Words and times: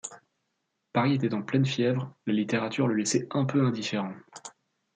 Paris 0.93 1.13
était 1.13 1.35
en 1.35 1.43
pleine 1.43 1.67
fièvre, 1.67 2.11
la 2.25 2.33
littérature 2.33 2.87
le 2.87 2.95
laissait 2.95 3.27
un 3.29 3.45
peu 3.45 3.63
indifférent. 3.63 4.15